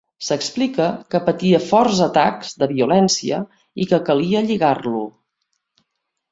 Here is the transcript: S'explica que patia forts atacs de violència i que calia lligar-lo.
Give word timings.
S'explica 0.27 0.87
que 1.15 1.21
patia 1.27 1.59
forts 1.65 2.01
atacs 2.07 2.57
de 2.63 2.69
violència 2.73 3.43
i 3.85 3.89
que 3.95 4.03
calia 4.11 4.45
lligar-lo. 4.51 5.07